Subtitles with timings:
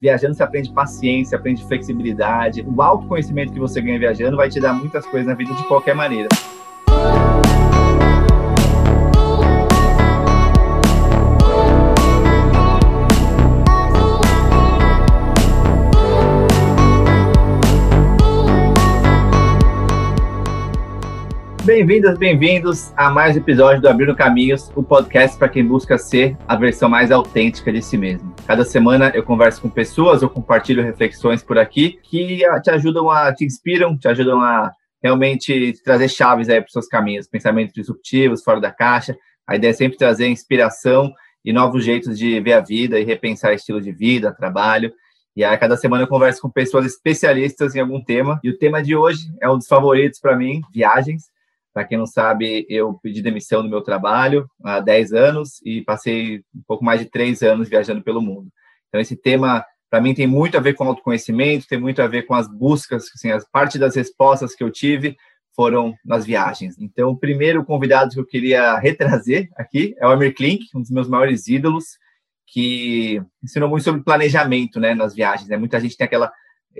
[0.00, 2.62] Viajando você aprende paciência, aprende flexibilidade.
[2.62, 5.92] O autoconhecimento que você ganha viajando vai te dar muitas coisas na vida de qualquer
[5.92, 6.28] maneira.
[21.78, 26.36] Bem-vindas, bem-vindos a mais um episódio do Abrindo Caminhos, o podcast para quem busca ser
[26.48, 28.34] a versão mais autêntica de si mesmo.
[28.48, 33.32] Cada semana eu converso com pessoas ou compartilho reflexões por aqui que te ajudam a,
[33.32, 38.42] te inspiram, te ajudam a realmente trazer chaves aí para os seus caminhos, pensamentos disruptivos,
[38.42, 39.16] fora da caixa.
[39.46, 41.12] A ideia é sempre trazer inspiração
[41.44, 44.92] e novos jeitos de ver a vida e repensar estilo de vida, trabalho.
[45.36, 48.40] E aí, cada semana eu converso com pessoas especialistas em algum tema.
[48.42, 51.37] E o tema de hoje é um dos favoritos para mim, viagens.
[51.72, 56.38] Para quem não sabe, eu pedi demissão do meu trabalho há 10 anos e passei
[56.54, 58.48] um pouco mais de 3 anos viajando pelo mundo.
[58.88, 62.22] Então, esse tema, para mim, tem muito a ver com autoconhecimento, tem muito a ver
[62.22, 65.16] com as buscas, assim, as parte das respostas que eu tive
[65.54, 66.78] foram nas viagens.
[66.78, 70.90] Então, o primeiro convidado que eu queria retrazer aqui é o Amir Klink, um dos
[70.90, 71.84] meus maiores ídolos,
[72.46, 75.48] que ensinou muito sobre planejamento né, nas viagens.
[75.48, 75.56] Né?
[75.56, 76.32] Muita gente tem aquela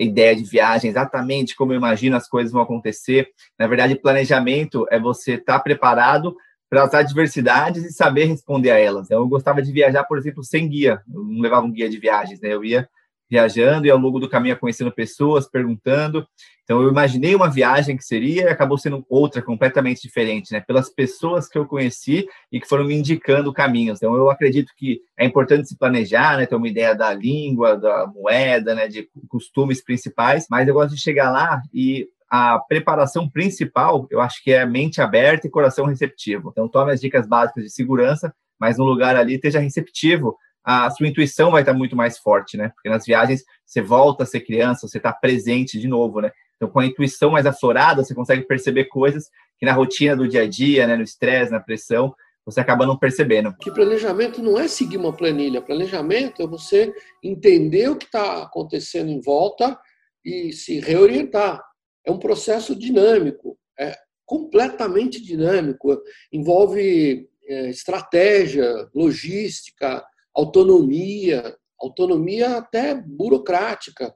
[0.04, 3.28] ideia de viagem, exatamente como eu imagino as coisas vão acontecer.
[3.58, 6.36] Na verdade, planejamento é você estar tá preparado
[6.70, 9.10] para as adversidades e saber responder a elas.
[9.10, 11.02] Eu gostava de viajar, por exemplo, sem guia.
[11.12, 12.52] Eu não levava um guia de viagens, né?
[12.52, 12.88] Eu ia
[13.30, 16.26] viajando e ao longo do caminho conhecendo pessoas, perguntando.
[16.64, 20.60] Então eu imaginei uma viagem que seria e acabou sendo outra completamente diferente, né?
[20.60, 23.98] Pelas pessoas que eu conheci e que foram me indicando caminhos.
[23.98, 26.46] Então eu acredito que é importante se planejar, né?
[26.46, 28.86] Ter uma ideia da língua, da moeda, né?
[28.86, 30.46] De costumes principais.
[30.50, 35.00] Mas eu gosto de chegar lá e a preparação principal, eu acho que é mente
[35.00, 36.50] aberta e coração receptivo.
[36.52, 41.06] Então tome as dicas básicas de segurança, mas no lugar ali esteja receptivo a sua
[41.08, 42.70] intuição vai estar muito mais forte, né?
[42.74, 46.30] Porque nas viagens você volta a ser criança, você está presente de novo, né?
[46.56, 50.42] Então, com a intuição mais aflorada, você consegue perceber coisas que na rotina do dia
[50.42, 52.14] a dia, né, no estresse, na pressão,
[52.44, 53.54] você acaba não percebendo.
[53.60, 55.60] Que planejamento não é seguir uma planilha.
[55.60, 56.92] Planejamento é você
[57.22, 59.78] entender o que está acontecendo em volta
[60.24, 61.62] e se reorientar.
[62.06, 66.00] É um processo dinâmico, é completamente dinâmico.
[66.32, 70.02] Envolve é, estratégia, logística,
[70.38, 74.14] autonomia, autonomia até burocrática.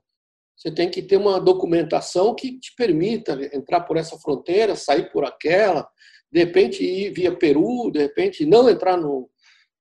[0.56, 5.24] Você tem que ter uma documentação que te permita entrar por essa fronteira, sair por
[5.24, 5.88] aquela,
[6.30, 9.28] de repente ir via Peru, de repente não entrar no,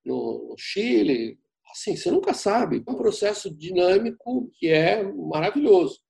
[0.04, 1.38] no Chile.
[1.70, 2.82] Assim, você nunca sabe.
[2.86, 6.00] É um processo dinâmico que é maravilhoso.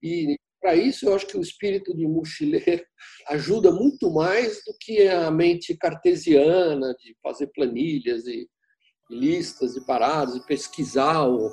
[0.00, 2.84] E para isso, eu acho que o espírito de mochileiro
[3.28, 8.48] ajuda muito mais do que a mente cartesiana de fazer planilhas e
[9.10, 11.52] listas e paradas e pesquisar o,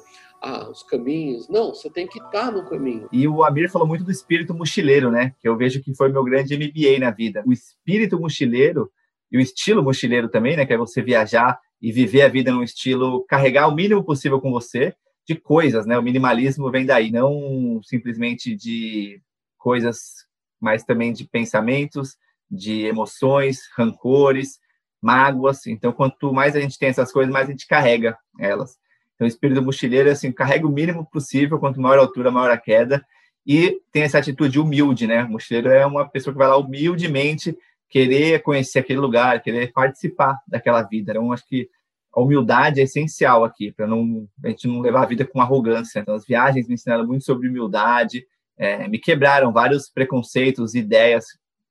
[0.70, 1.50] os caminhos.
[1.50, 3.10] Não, você tem que estar no caminho.
[3.12, 5.34] E o Amir falou muito do espírito mochileiro, né?
[5.40, 7.44] Que eu vejo que foi meu grande MBA na vida.
[7.46, 8.92] O espírito mochileiro
[9.32, 10.66] e o estilo mochileiro também, né?
[10.66, 14.52] Que é você viajar e viver a vida num estilo, carregar o mínimo possível com
[14.52, 14.96] você
[15.28, 15.98] de coisas, né?
[15.98, 19.22] O minimalismo vem daí, não simplesmente de
[19.58, 20.26] coisas,
[20.60, 22.16] mas também de pensamentos,
[22.50, 24.60] de emoções, rancores,
[25.02, 25.66] mágoas.
[25.68, 28.78] Então, quanto mais a gente tem essas coisas, mais a gente carrega elas.
[29.16, 32.52] Então, o espírito mochileiro é assim, carrega o mínimo possível, quanto maior a altura, maior
[32.52, 33.04] a queda,
[33.46, 35.24] e tem essa atitude humilde, né?
[35.24, 37.58] O mochileiro é uma pessoa que vai lá humildemente
[37.90, 41.12] querer conhecer aquele lugar, querer participar daquela vida.
[41.12, 41.70] Então, acho que
[42.14, 46.00] a humildade é essencial aqui, para não a gente não levar a vida com arrogância.
[46.00, 48.26] Então, as viagens me ensinaram muito sobre humildade,
[48.58, 51.26] é, me quebraram vários preconceitos, ideias,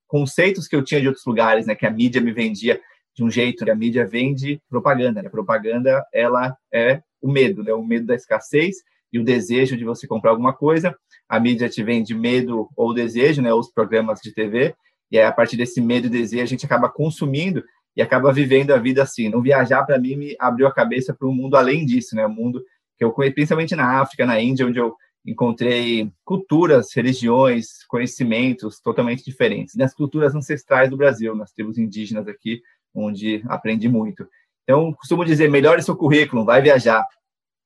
[0.07, 1.75] conceitos que eu tinha de outros lugares, né?
[1.75, 2.81] Que a mídia me vendia
[3.17, 5.23] de um jeito que a mídia vende propaganda.
[5.23, 5.29] Né?
[5.29, 7.73] A propaganda ela é o medo, né?
[7.73, 8.77] o medo da escassez
[9.13, 10.95] e o desejo de você comprar alguma coisa.
[11.29, 13.53] A mídia te vende medo ou desejo, né?
[13.53, 14.75] os programas de TV,
[15.11, 17.65] e aí, a partir desse medo e desejo a gente acaba consumindo
[17.97, 19.29] e acaba vivendo a vida assim.
[19.29, 22.27] Não viajar para mim me abriu a cabeça para um mundo além disso, né?
[22.27, 22.63] Um mundo
[22.99, 24.95] que eu conheci, principalmente na África, na Índia, onde eu
[25.25, 29.75] encontrei culturas, religiões, conhecimentos totalmente diferentes.
[29.75, 32.61] nas culturas ancestrais do Brasil, nas tribos indígenas aqui,
[32.97, 34.27] onde aprendi muito.
[34.65, 37.07] Então, costumo dizer, melhore seu currículo, vai viajar.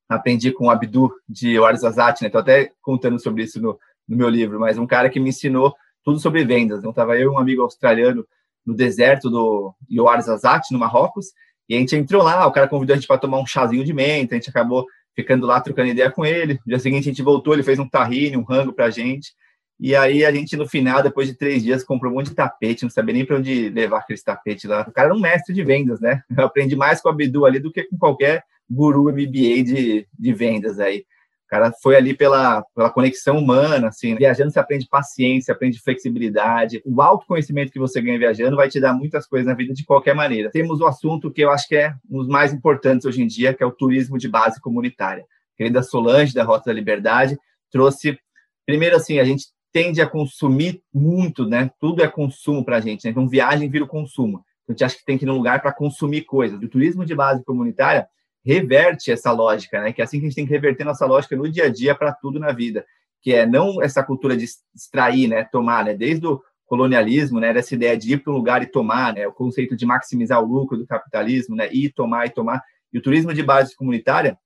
[0.09, 2.27] Aprendi com o Abdu de Warzazat, né?
[2.27, 5.73] Estou até contando sobre isso no, no, meu livro, mas um cara que me ensinou
[6.03, 6.79] tudo sobre vendas.
[6.79, 8.25] Então, estava eu e um amigo australiano
[8.65, 11.27] no deserto do Warzazat, no Marrocos,
[11.67, 13.93] e a gente entrou lá, o cara convidou a gente para tomar um chazinho de
[13.93, 14.85] menta, a gente acabou
[15.15, 16.55] ficando lá trocando ideia com ele.
[16.55, 19.33] No dia seguinte a gente voltou, ele fez um tahine, um rango para a gente.
[19.81, 22.83] E aí a gente, no final, depois de três dias, comprou um monte de tapete,
[22.83, 24.85] não sabia nem para onde levar aqueles tapetes lá.
[24.87, 26.21] O cara era um mestre de vendas, né?
[26.37, 30.33] Eu aprendi mais com o Abdu ali do que com qualquer guru MBA de, de
[30.33, 30.99] vendas aí.
[30.99, 36.79] O cara foi ali pela, pela conexão humana, assim, viajando você aprende paciência, aprende flexibilidade.
[36.85, 40.13] O autoconhecimento que você ganha viajando vai te dar muitas coisas na vida de qualquer
[40.13, 40.51] maneira.
[40.51, 43.51] Temos o assunto que eu acho que é um dos mais importantes hoje em dia,
[43.51, 45.23] que é o turismo de base comunitária.
[45.23, 47.37] A querida Solange, da Rota da Liberdade,
[47.71, 48.17] trouxe,
[48.63, 51.71] primeiro assim, a gente tende a consumir muito, né?
[51.79, 53.11] Tudo é consumo para a gente, né?
[53.11, 54.43] Então, viagem vira o consumo.
[54.63, 56.61] Então, a gente acha que tem que ir num lugar para consumir coisas.
[56.61, 58.07] O turismo de base comunitária
[58.43, 59.93] reverte essa lógica, né?
[59.93, 61.95] Que é assim que a gente tem que reverter nossa lógica no dia a dia
[61.95, 62.85] para tudo na vida,
[63.21, 64.45] que é não essa cultura de
[64.75, 65.43] extrair, né?
[65.43, 65.93] Tomar, né?
[65.93, 67.53] Desde o colonialismo, né?
[67.53, 69.27] Dessa ideia de ir para um lugar e tomar, né?
[69.27, 71.69] O conceito de maximizar o lucro do capitalismo, né?
[71.71, 72.61] Ir, tomar e tomar.
[72.91, 74.37] E o turismo de base comunitária,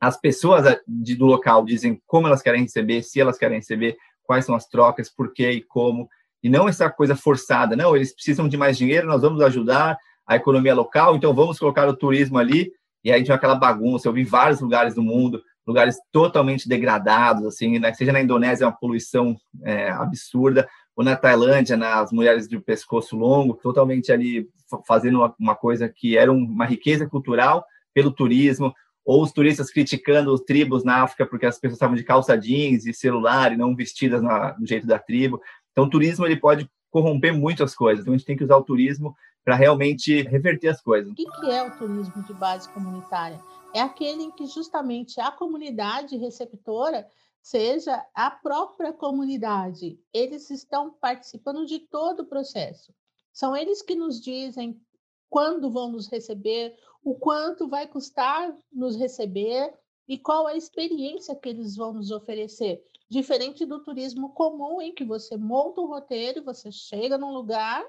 [0.00, 3.96] as pessoas de, do local dizem como elas querem receber, se elas querem receber,
[4.30, 6.08] quais são as trocas, por quê e como,
[6.40, 10.36] e não essa coisa forçada, não, eles precisam de mais dinheiro, nós vamos ajudar a
[10.36, 12.70] economia local, então vamos colocar o turismo ali,
[13.02, 17.80] e aí tinha aquela bagunça, eu vi vários lugares do mundo, lugares totalmente degradados, assim,
[17.80, 17.92] né?
[17.92, 23.54] seja na Indonésia, uma poluição é, absurda, ou na Tailândia, nas mulheres de pescoço longo,
[23.54, 24.48] totalmente ali
[24.86, 28.72] fazendo uma coisa que era uma riqueza cultural pelo turismo,
[29.10, 32.86] ou os turistas criticando os tribos na África porque as pessoas estavam de calça jeans
[32.86, 35.42] e celular e não vestidas na, jeito da tribo.
[35.72, 38.02] Então, o turismo ele pode corromper muitas coisas.
[38.02, 41.10] Então, a gente tem que usar o turismo para realmente reverter as coisas.
[41.10, 43.42] O que, que é o turismo de base comunitária?
[43.74, 47.04] É aquele em que justamente a comunidade receptora
[47.42, 49.98] seja a própria comunidade.
[50.14, 52.94] Eles estão participando de todo o processo.
[53.32, 54.80] São eles que nos dizem
[55.28, 59.72] quando vão nos receber, o quanto vai custar nos receber
[60.06, 62.82] e qual a experiência que eles vão nos oferecer.
[63.08, 67.84] Diferente do turismo comum, em que você monta um roteiro, você chega num lugar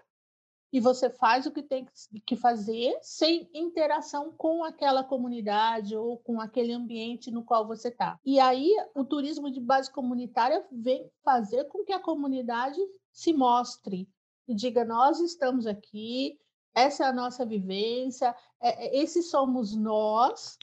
[0.74, 1.86] e você faz o que tem
[2.26, 8.18] que fazer sem interação com aquela comunidade ou com aquele ambiente no qual você está.
[8.26, 12.80] E aí o turismo de base comunitária vem fazer com que a comunidade
[13.12, 14.08] se mostre
[14.48, 16.40] e diga: nós estamos aqui,
[16.76, 20.58] essa é a nossa vivência, é, é, esses somos nós,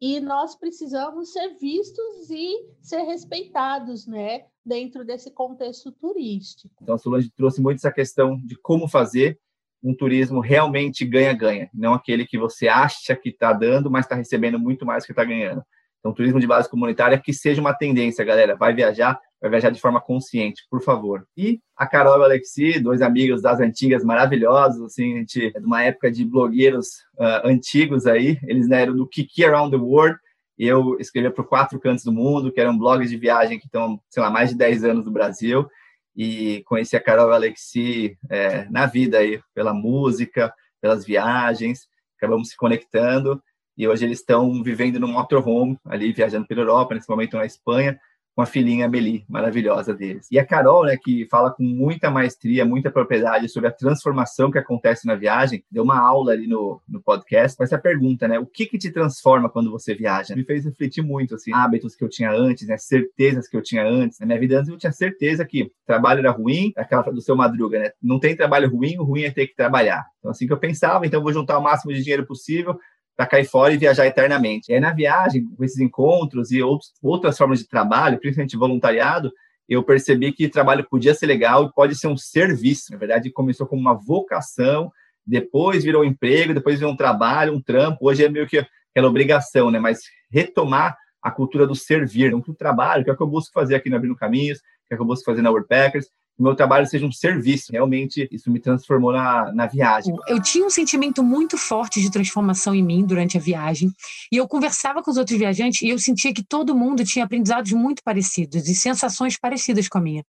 [0.00, 6.74] e nós precisamos ser vistos e ser respeitados, né, dentro desse contexto turístico.
[6.82, 9.38] Então, a Solange trouxe muito essa questão de como fazer
[9.82, 14.58] um turismo realmente ganha-ganha, não aquele que você acha que está dando, mas está recebendo
[14.58, 15.62] muito mais que está ganhando.
[16.00, 18.54] Então, turismo de base comunitária que seja uma tendência, galera.
[18.54, 21.26] Vai viajar, vai viajar de forma consciente, por favor.
[21.36, 25.60] E a Carol e o Alexi, dois amigos das antigas maravilhosos, assim, a gente é
[25.60, 26.86] de uma época de blogueiros
[27.18, 30.18] uh, antigos aí, eles né, eram do Kiki Around the World,
[30.58, 34.22] eu escrevia para Quatro Cantos do Mundo, que eram blogs de viagem que estão, sei
[34.22, 35.68] lá, mais de 10 anos no Brasil,
[36.16, 41.86] e conheci a Carol e o Alexi é, na vida aí, pela música, pelas viagens,
[42.16, 43.42] acabamos se conectando,
[43.76, 47.98] e hoje eles estão vivendo no motorhome, ali viajando pela Europa, nesse momento na Espanha,
[48.36, 50.28] com a filhinha Meli, maravilhosa deles.
[50.30, 54.58] E a Carol, né, que fala com muita maestria, muita propriedade sobre a transformação que
[54.58, 58.44] acontece na viagem, deu uma aula ali no, no podcast com essa pergunta, né, o
[58.44, 60.36] que que te transforma quando você viaja?
[60.36, 63.82] Me fez refletir muito, assim, hábitos que eu tinha antes, né, certezas que eu tinha
[63.82, 64.20] antes.
[64.20, 67.78] Na minha vida antes eu tinha certeza que trabalho era ruim, aquela do seu Madruga,
[67.78, 70.04] né, não tem trabalho ruim, o ruim é ter que trabalhar.
[70.18, 72.78] Então, assim que eu pensava, então vou juntar o máximo de dinheiro possível,
[73.16, 74.70] para cair fora e viajar eternamente.
[74.70, 79.32] E aí, na viagem, com esses encontros e outros, outras formas de trabalho, principalmente voluntariado,
[79.68, 82.92] eu percebi que trabalho podia ser legal e pode ser um serviço.
[82.92, 84.92] Na verdade, começou como uma vocação,
[85.26, 88.06] depois virou um emprego, depois virou um trabalho, um trampo.
[88.06, 89.78] Hoje é meio que aquela obrigação, né?
[89.78, 93.26] Mas retomar a cultura do servir, não que o trabalho, que é o que eu
[93.26, 96.06] busco fazer aqui no Abrindo Caminhos, que é o que eu busco fazer na Worldpackers,
[96.38, 97.72] o meu trabalho seja um serviço.
[97.72, 100.14] Realmente, isso me transformou na, na viagem.
[100.28, 103.90] Eu tinha um sentimento muito forte de transformação em mim durante a viagem.
[104.30, 107.72] E eu conversava com os outros viajantes e eu sentia que todo mundo tinha aprendizados
[107.72, 110.24] muito parecidos e sensações parecidas com a minha.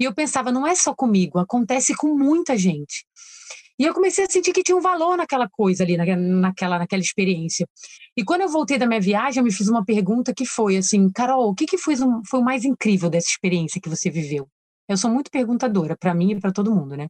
[0.00, 3.06] E eu pensava, não é só comigo, acontece com muita gente.
[3.78, 7.68] E eu comecei a sentir que tinha um valor naquela coisa ali, naquela, naquela experiência.
[8.16, 11.10] E quando eu voltei da minha viagem, eu me fiz uma pergunta que foi assim,
[11.10, 11.94] Carol, o que, que foi,
[12.28, 14.48] foi o mais incrível dessa experiência que você viveu?
[14.88, 17.08] Eu sou muito perguntadora, para mim e para todo mundo, né?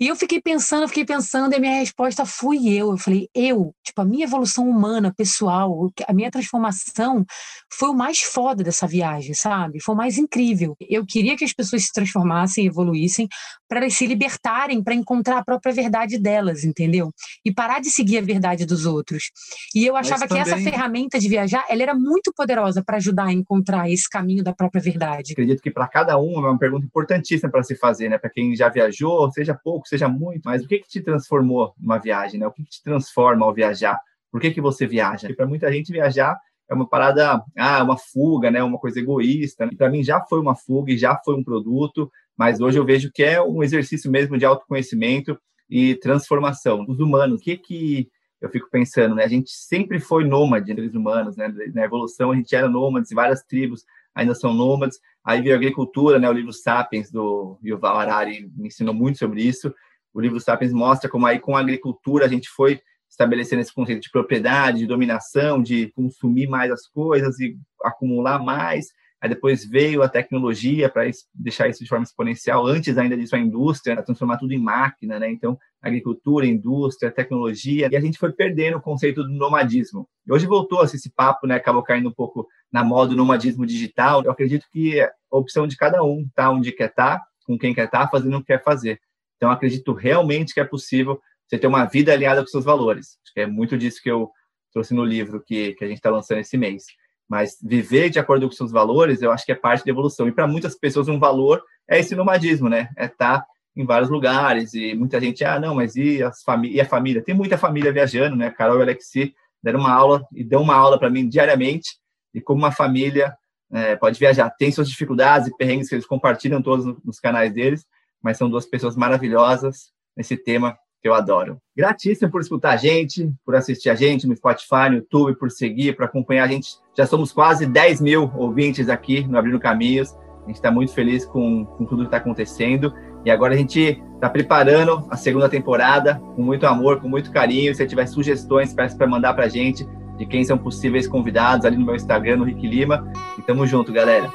[0.00, 2.90] E eu fiquei pensando, fiquei pensando, e a minha resposta fui eu.
[2.90, 7.24] Eu falei, eu, tipo, a minha evolução humana, pessoal, a minha transformação
[7.72, 9.80] foi o mais foda dessa viagem, sabe?
[9.82, 10.76] Foi o mais incrível.
[10.80, 13.28] Eu queria que as pessoas se transformassem, evoluíssem,
[13.68, 17.10] para elas se libertarem, para encontrar a própria verdade delas, entendeu?
[17.44, 19.30] E parar de seguir a verdade dos outros.
[19.74, 20.44] E eu achava também...
[20.44, 24.44] que essa ferramenta de viajar, ela era muito poderosa para ajudar a encontrar esse caminho
[24.44, 25.32] da própria verdade.
[25.32, 28.18] Acredito que para cada um é uma pergunta importantíssima para se fazer, né?
[28.18, 31.98] Para quem já viajou, seja pouco, seja muito, mas o que que te transformou numa
[31.98, 32.46] viagem, né?
[32.46, 33.98] O que, que te transforma ao viajar?
[34.30, 35.32] Por que que você viaja?
[35.34, 39.68] Para muita gente viajar é uma parada, ah, uma fuga, né, uma coisa egoísta.
[39.76, 43.10] Para mim já foi uma fuga e já foi um produto, mas hoje eu vejo
[43.12, 46.84] que é um exercício mesmo de autoconhecimento e transformação.
[46.88, 48.08] Os humanos, o que que
[48.40, 49.24] eu fico pensando, né?
[49.24, 51.52] A gente sempre foi nômade os humanos, né?
[51.74, 53.84] Na evolução a gente era nômades, várias tribos
[54.14, 54.98] ainda são nômades.
[55.24, 56.28] Aí veio a agricultura, né?
[56.28, 59.72] O livro Sapiens do Yuval Harari me ensinou muito sobre isso.
[60.12, 64.02] O livro Sapiens mostra como aí com a agricultura a gente foi estabelecendo esse conceito
[64.02, 68.86] de propriedade, de dominação, de consumir mais as coisas e acumular mais.
[69.22, 72.66] Aí depois veio a tecnologia para deixar isso de forma exponencial.
[72.66, 75.30] Antes ainda disso, a indústria, transformar tudo em máquina, né?
[75.30, 77.88] Então, agricultura, indústria, tecnologia.
[77.92, 80.08] E a gente foi perdendo o conceito do nomadismo.
[80.26, 81.54] E hoje voltou esse papo, né?
[81.54, 84.24] Acabou caindo um pouco na moda do nomadismo digital.
[84.24, 87.56] Eu acredito que é a opção de cada um tá onde quer estar, tá, com
[87.56, 88.98] quem quer estar, tá, fazendo o que quer fazer.
[89.36, 93.18] Então, acredito realmente que é possível você ter uma vida alinhada com seus valores.
[93.24, 94.32] Acho que é muito disso que eu
[94.72, 96.86] trouxe no livro que, que a gente está lançando esse mês.
[97.32, 100.28] Mas viver de acordo com seus valores, eu acho que é parte da evolução.
[100.28, 102.90] E para muitas pessoas, um valor é esse nomadismo, né?
[102.94, 104.74] É estar tá em vários lugares.
[104.74, 107.22] E muita gente, ah, não, mas e, as e a família?
[107.22, 108.50] Tem muita família viajando, né?
[108.50, 111.92] Carol e Alexi deram uma aula e dão uma aula para mim diariamente
[112.34, 113.34] e como uma família
[113.72, 114.50] é, pode viajar.
[114.50, 117.86] Tem suas dificuldades e perrengues que eles compartilham todos nos canais deles,
[118.22, 121.58] mas são duas pessoas maravilhosas nesse tema que eu adoro.
[121.76, 125.96] Gratíssimo por escutar a gente, por assistir a gente no Spotify, no YouTube, por seguir,
[125.96, 126.76] por acompanhar a gente.
[126.96, 130.14] Já somos quase 10 mil ouvintes aqui no Abrindo Caminhos.
[130.44, 132.94] A gente está muito feliz com, com tudo que está acontecendo.
[133.24, 137.74] E agora a gente está preparando a segunda temporada com muito amor, com muito carinho.
[137.74, 141.76] Se tiver sugestões, peço para mandar para a gente de quem são possíveis convidados ali
[141.76, 143.10] no meu Instagram, no Rick Lima.
[143.38, 144.30] E tamo junto, galera.